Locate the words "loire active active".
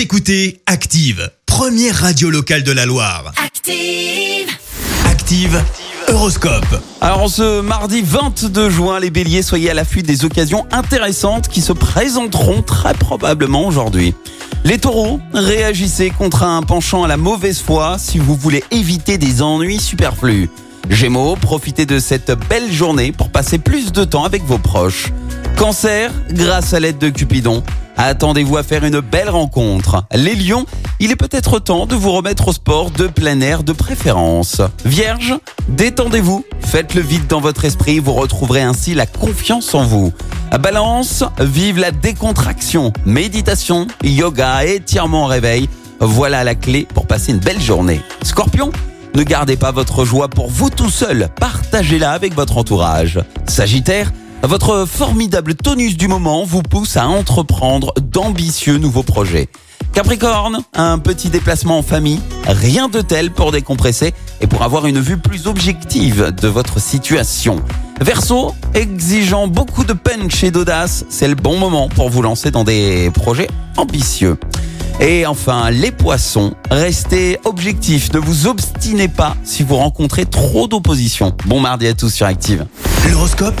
2.86-5.62